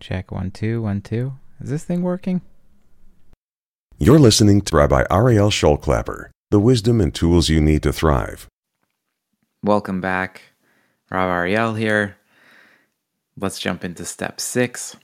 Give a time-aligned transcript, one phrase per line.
[0.00, 1.34] Check one, two, one, two.
[1.60, 2.40] Is this thing working?
[3.98, 8.48] You're listening to Rabbi Ariel Schulklapper, the wisdom and tools you need to thrive.
[9.62, 10.42] Welcome back.
[11.10, 12.16] Rob Ariel here.
[13.38, 14.96] Let's jump into step six.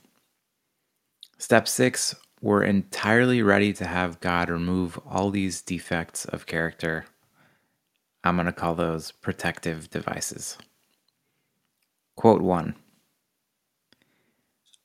[1.37, 7.05] Step six, we're entirely ready to have God remove all these defects of character.
[8.23, 10.57] I'm going to call those protective devices.
[12.15, 12.75] Quote one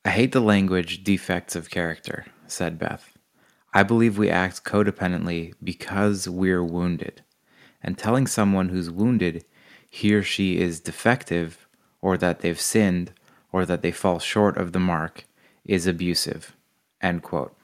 [0.05, 3.17] I hate the language defects of character, said Beth.
[3.73, 7.23] I believe we act codependently because we're wounded.
[7.83, 9.45] And telling someone who's wounded
[9.95, 11.69] he or she is defective,
[12.03, 13.13] or that they've sinned,
[13.53, 15.25] or that they fall short of the mark
[15.65, 16.57] is abusive.
[17.01, 17.57] End quote.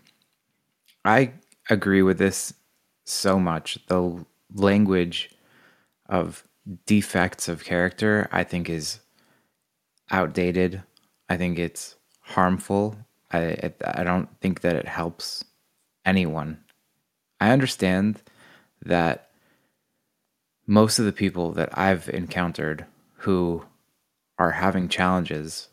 [1.05, 1.33] I
[1.69, 2.55] agree with this
[3.05, 3.81] so much.
[3.89, 5.31] The language
[6.09, 6.45] of
[6.87, 9.01] defects of character, I think, is
[10.13, 10.85] outdated.
[11.29, 11.97] I think it's
[12.31, 12.97] harmful.
[13.33, 15.45] I I don't think that it helps
[16.05, 16.63] anyone.
[17.41, 18.23] I understand
[18.85, 19.31] that
[20.67, 22.87] most of the people that I've encountered
[23.19, 23.65] who
[24.39, 25.69] are having challenges,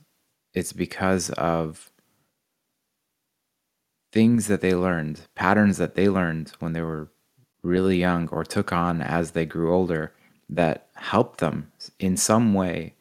[0.53, 1.91] it's because of
[4.11, 7.09] things that they learned, patterns that they learned when they were
[7.64, 10.14] really young or took on as they grew older
[10.49, 12.94] that helped them in some way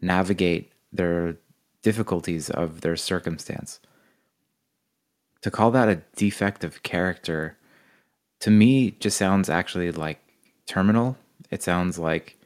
[0.00, 1.36] navigate their
[1.84, 3.78] difficulties of their circumstance.
[5.42, 7.56] To call that a defect of character,
[8.40, 10.18] to me, just sounds actually like
[10.66, 11.16] terminal.
[11.50, 12.36] It sounds like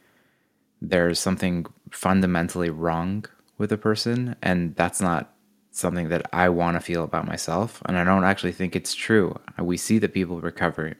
[0.82, 3.24] there's something fundamentally wrong
[3.56, 5.32] with a person, and that's not
[5.70, 7.80] something that I want to feel about myself.
[7.86, 9.38] And I don't actually think it's true.
[9.58, 10.94] We see that people recover,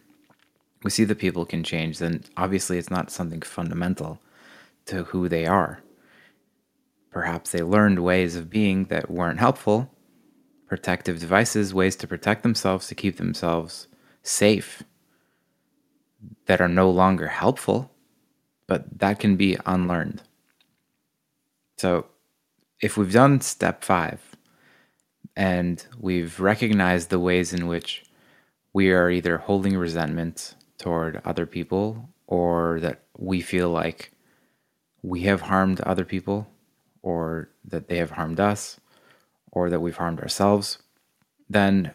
[0.84, 4.20] we see that people can change, then obviously it's not something fundamental
[4.86, 5.83] to who they are.
[7.19, 9.91] Perhaps they learned ways of being that weren't helpful,
[10.69, 13.88] protective devices, ways to protect themselves, to keep themselves
[14.22, 14.84] safe,
[16.47, 17.91] that are no longer helpful,
[18.69, 20.22] but that can be unlearned.
[21.76, 22.06] So,
[22.81, 24.37] if we've done step five
[25.34, 28.04] and we've recognized the ways in which
[28.72, 34.12] we are either holding resentment toward other people or that we feel like
[35.03, 36.47] we have harmed other people
[37.03, 38.81] or that they have harmed us
[39.53, 40.78] or that we've harmed ourselves,
[41.48, 41.92] then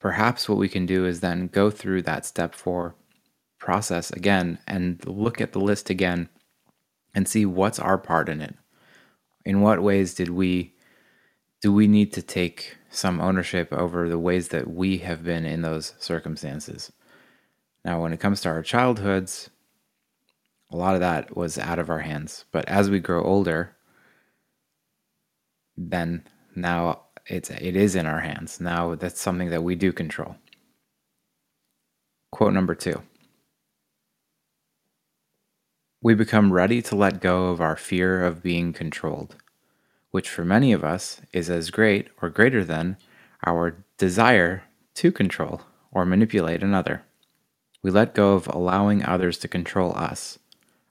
[0.00, 2.94] perhaps what we can do is then go through that step four
[3.58, 6.28] process again and look at the list again
[7.14, 8.54] and see what's our part in it.
[9.44, 10.74] In what ways did we
[11.62, 15.62] do we need to take some ownership over the ways that we have been in
[15.62, 16.92] those circumstances?
[17.84, 19.48] Now, when it comes to our childhoods,
[20.70, 22.44] a lot of that was out of our hands.
[22.50, 23.75] But as we grow older,
[25.76, 28.60] then now it's it is in our hands.
[28.60, 30.36] Now that's something that we do control.
[32.30, 33.02] Quote number 2.
[36.02, 39.36] We become ready to let go of our fear of being controlled,
[40.10, 42.96] which for many of us is as great or greater than
[43.44, 44.64] our desire
[44.94, 47.02] to control or manipulate another.
[47.82, 50.38] We let go of allowing others to control us,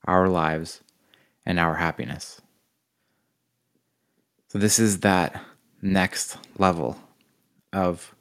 [0.05, 0.81] our lives,
[1.45, 2.41] and our happiness.
[4.55, 5.43] So, this is that
[5.81, 6.97] next level
[7.73, 8.15] of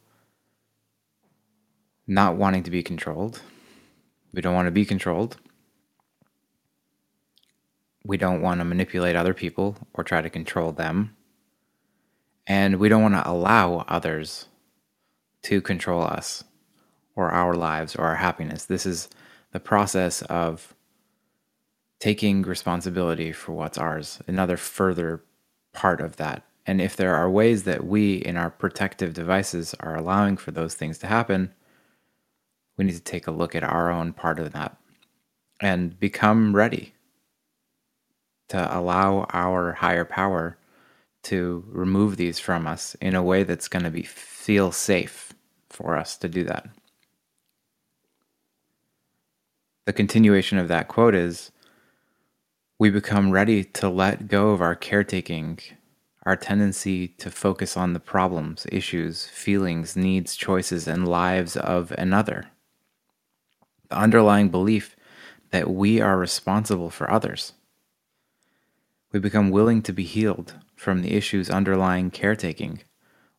[2.08, 3.40] not wanting to be controlled.
[4.32, 5.36] We don't want to be controlled.
[8.04, 11.14] We don't want to manipulate other people or try to control them.
[12.48, 14.48] And we don't want to allow others
[15.42, 16.42] to control us
[17.14, 18.64] or our lives or our happiness.
[18.64, 19.08] This is
[19.52, 20.74] the process of
[22.00, 25.22] taking responsibility for what's ours, another further
[25.74, 26.44] part of that.
[26.66, 30.74] And if there are ways that we, in our protective devices, are allowing for those
[30.74, 31.52] things to happen,
[32.78, 34.76] we need to take a look at our own part of that
[35.60, 36.94] and become ready
[38.48, 40.56] to allow our higher power
[41.24, 45.32] to remove these from us in a way that's going to be feel safe
[45.70, 46.68] for us to do that.
[49.86, 51.50] The continuation of that quote is
[52.84, 55.58] we become ready to let go of our caretaking,
[56.26, 62.50] our tendency to focus on the problems, issues, feelings, needs, choices, and lives of another.
[63.88, 64.96] The underlying belief
[65.50, 67.54] that we are responsible for others.
[69.12, 72.82] We become willing to be healed from the issues underlying caretaking,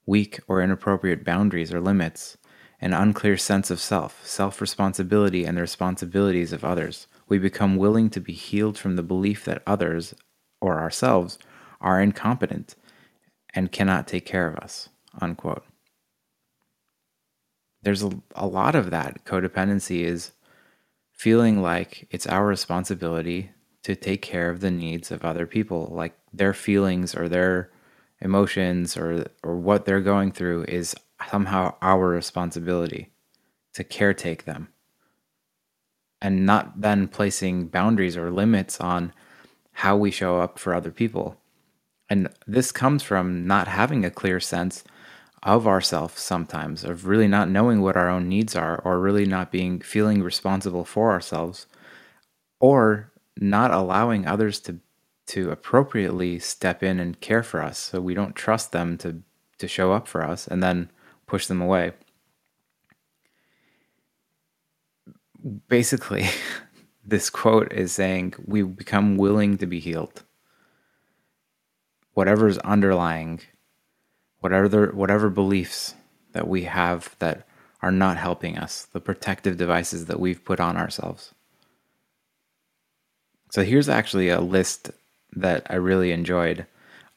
[0.07, 2.35] weak or inappropriate boundaries or limits,
[2.81, 8.09] an unclear sense of self, self responsibility, and the responsibilities of others we become willing
[8.11, 10.13] to be healed from the belief that others
[10.61, 11.37] or ourselves
[11.81, 12.75] are incompetent
[13.53, 14.89] and cannot take care of us.
[15.21, 15.63] Unquote.
[17.81, 19.23] There's a, a lot of that.
[19.25, 20.31] Codependency is
[21.11, 23.51] feeling like it's our responsibility
[23.83, 27.71] to take care of the needs of other people, like their feelings or their
[28.21, 30.95] emotions or or what they're going through is
[31.29, 33.11] somehow our responsibility
[33.73, 34.69] to caretake them
[36.25, 39.13] and not then placing boundaries or limits on
[39.73, 41.37] how we show up for other people.
[42.09, 44.83] And this comes from not having a clear sense
[45.43, 49.51] of ourselves sometimes, of really not knowing what our own needs are, or really not
[49.51, 51.67] being feeling responsible for ourselves,
[52.59, 54.79] or not allowing others to
[55.27, 57.77] to appropriately step in and care for us.
[57.77, 59.21] So we don't trust them to
[59.59, 60.89] to show up for us and then
[61.27, 61.91] push them away.
[65.67, 66.27] Basically,
[67.05, 70.23] this quote is saying we become willing to be healed.
[72.13, 73.41] Whatever's underlying,
[74.39, 75.95] whatever whatever beliefs
[76.31, 77.45] that we have that
[77.81, 81.33] are not helping us, the protective devices that we've put on ourselves.
[83.51, 84.91] So here's actually a list
[85.35, 86.65] that I really enjoyed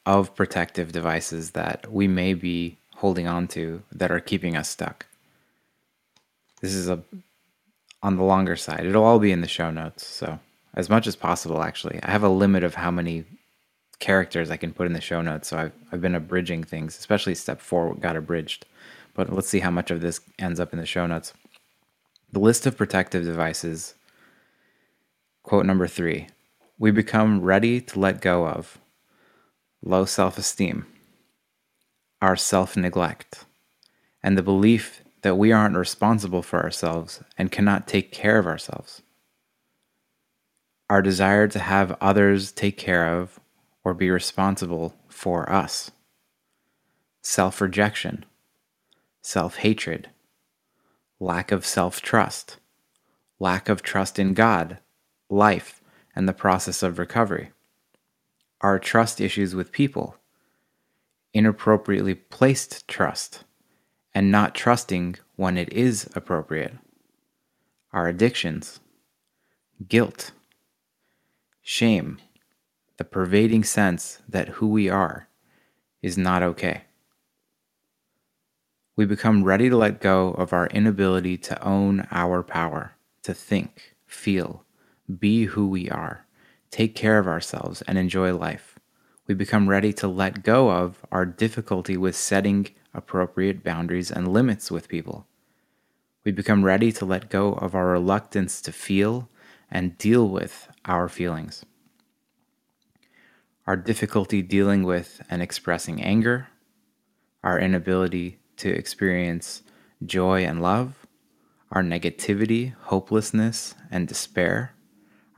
[0.05, 5.05] of protective devices that we may be holding on to that are keeping us stuck.
[6.61, 7.03] This is a
[8.01, 8.85] on the longer side.
[8.85, 10.05] It'll all be in the show notes.
[10.05, 10.39] So,
[10.75, 11.99] as much as possible actually.
[12.03, 13.25] I have a limit of how many
[13.99, 15.49] characters I can put in the show notes.
[15.49, 18.65] So, I've I've been abridging things, especially step 4 got abridged.
[19.13, 21.33] But let's see how much of this ends up in the show notes.
[22.31, 23.95] The list of protective devices
[25.43, 26.27] quote number 3
[26.79, 28.79] we become ready to let go of
[29.83, 30.85] low self esteem,
[32.21, 33.45] our self neglect,
[34.23, 39.01] and the belief that we aren't responsible for ourselves and cannot take care of ourselves.
[40.89, 43.39] Our desire to have others take care of
[43.83, 45.91] or be responsible for us.
[47.21, 48.25] Self rejection,
[49.21, 50.09] self hatred,
[51.19, 52.57] lack of self trust,
[53.39, 54.79] lack of trust in God,
[55.29, 55.81] life,
[56.15, 57.51] and the process of recovery.
[58.61, 60.15] Our trust issues with people,
[61.33, 63.43] inappropriately placed trust,
[64.19, 66.73] and not trusting when it is appropriate.
[67.93, 68.81] Our addictions,
[69.87, 70.31] guilt,
[71.61, 72.17] shame,
[72.97, 75.29] the pervading sense that who we are
[76.01, 76.81] is not okay.
[78.97, 83.95] We become ready to let go of our inability to own our power, to think,
[84.05, 84.65] feel,
[85.17, 86.25] be who we are,
[86.71, 88.78] take care of ourselves, and enjoy life.
[89.29, 94.71] We become ready to let go of our difficulty with setting appropriate boundaries and limits
[94.71, 95.27] with people.
[96.25, 99.29] We become ready to let go of our reluctance to feel
[99.69, 101.63] and deal with our feelings.
[103.67, 106.47] Our difficulty dealing with and expressing anger,
[107.43, 109.61] our inability to experience
[110.03, 111.05] joy and love,
[111.71, 114.73] our negativity, hopelessness, and despair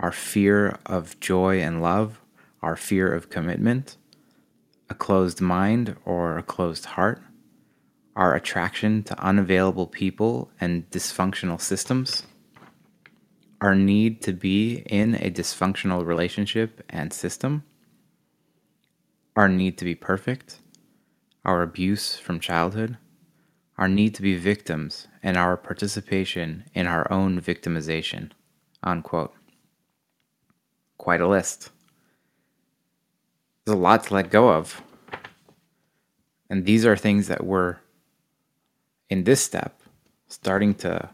[0.02, 2.20] our fear of joy and love,
[2.62, 3.98] our fear of commitment,
[4.90, 7.22] a closed mind or a closed heart,
[8.16, 12.24] our attraction to unavailable people and dysfunctional systems,
[13.62, 17.64] our need to be in a dysfunctional relationship and system,
[19.36, 20.60] our need to be perfect,
[21.46, 22.98] our abuse from childhood,
[23.78, 28.32] our need to be victims, and our participation in our own victimization.
[28.84, 29.34] Unquote
[31.02, 31.72] quite a list.
[33.72, 34.82] A lot to let go of.
[36.50, 37.78] And these are things that we're,
[39.10, 39.82] in this step,
[40.28, 41.10] starting to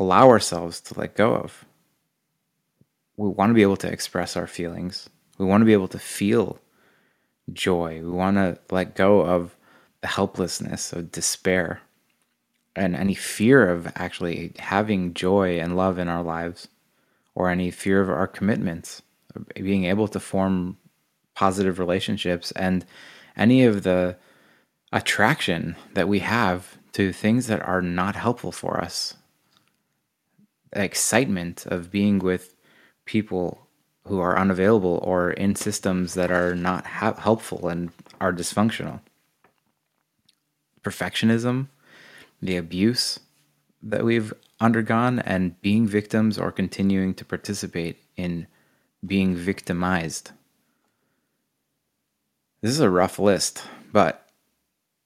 [0.00, 1.64] allow ourselves to let go of.
[3.16, 5.08] We want to be able to express our feelings.
[5.38, 6.58] We want to be able to feel
[7.52, 8.00] joy.
[8.02, 9.54] We want to let go of
[10.00, 11.80] the helplessness of despair
[12.74, 16.66] and any fear of actually having joy and love in our lives
[17.36, 19.02] or any fear of our commitments,
[19.54, 20.76] being able to form
[21.40, 22.84] positive relationships, and
[23.34, 24.14] any of the
[24.92, 29.14] attraction that we have to things that are not helpful for us.
[30.74, 32.54] Excitement of being with
[33.06, 33.66] people
[34.04, 39.00] who are unavailable or in systems that are not ha- helpful and are dysfunctional.
[40.82, 41.68] Perfectionism,
[42.42, 43.18] the abuse
[43.82, 48.46] that we've undergone and being victims or continuing to participate in
[49.06, 50.32] being victimized.
[52.62, 53.62] This is a rough list,
[53.92, 54.28] but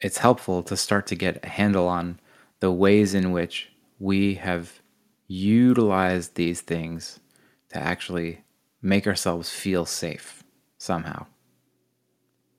[0.00, 2.18] it's helpful to start to get a handle on
[2.60, 4.80] the ways in which we have
[5.28, 7.20] utilized these things
[7.70, 8.42] to actually
[8.82, 10.42] make ourselves feel safe
[10.78, 11.26] somehow.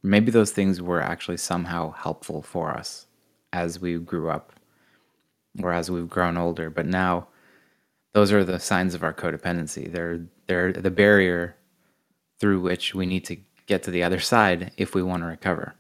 [0.04, 3.08] maybe those things were actually somehow helpful for us
[3.52, 4.54] as we grew up
[5.62, 6.70] or as we've grown older.
[6.70, 7.28] But now
[8.14, 9.92] those are the signs of our codependency.
[9.92, 11.58] They're they're the barrier
[12.40, 15.75] through which we need to get to the other side if we want to recover.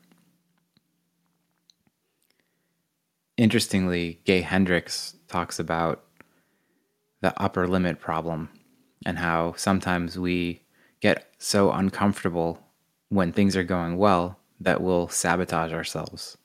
[3.37, 6.03] Interestingly, Gay Hendricks talks about
[7.21, 8.49] the upper limit problem
[9.05, 10.61] and how sometimes we
[11.01, 12.59] get so uncomfortable
[13.09, 16.37] when things are going well that we'll sabotage ourselves.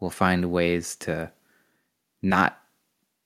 [0.00, 1.30] We'll find ways to
[2.22, 2.58] not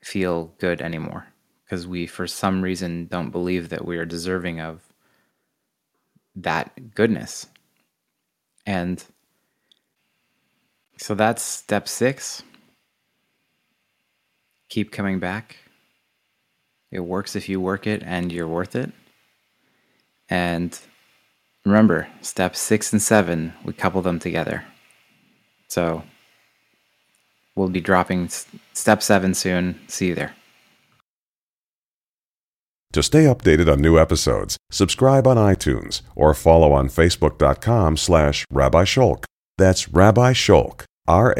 [0.02, 1.26] feel good anymore
[1.64, 4.80] because we, for some reason, don't believe that we are deserving of
[6.36, 7.46] that goodness.
[8.66, 9.04] And
[10.96, 12.42] so that's step six.
[14.68, 15.56] Keep coming back.
[16.90, 18.92] It works if you work it and you're worth it.
[20.30, 20.78] And
[21.64, 24.64] remember, step six and seven, we couple them together.
[25.68, 26.04] So
[27.54, 28.30] we'll be dropping
[28.72, 29.80] step seven soon.
[29.88, 30.34] See you there.
[32.94, 38.84] To stay updated on new episodes, subscribe on iTunes or follow on Facebook.com slash Rabbi
[38.84, 39.24] Scholk.
[39.58, 41.34] That's Rabbi Scholk, R